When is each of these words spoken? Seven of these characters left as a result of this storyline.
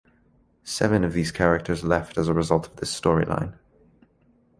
Seven 0.63 1.03
of 1.03 1.13
these 1.13 1.31
characters 1.31 1.83
left 1.83 2.17
as 2.17 2.27
a 2.27 2.33
result 2.33 2.65
of 2.65 2.75
this 2.77 2.91
storyline. 2.99 3.53